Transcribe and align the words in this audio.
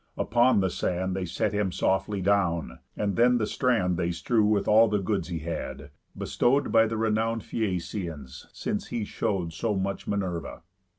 Upon 0.17 0.61
the 0.61 0.71
sand 0.71 1.15
They 1.15 1.25
set 1.25 1.53
him 1.53 1.71
softly 1.71 2.23
down; 2.23 2.79
and 2.97 3.15
then 3.15 3.37
the 3.37 3.45
strand 3.45 3.97
They 3.97 4.09
strew'd 4.11 4.49
with 4.49 4.67
all 4.67 4.87
the 4.87 4.97
goods 4.97 5.27
he 5.27 5.37
had, 5.41 5.91
bestow'd 6.17 6.71
By 6.71 6.87
the 6.87 6.97
renown'd 6.97 7.43
Phæacians, 7.43 8.47
since 8.51 8.87
he 8.87 9.05
show'd 9.05 9.53
So 9.53 9.75
much 9.75 10.07
Minerva. 10.07 10.63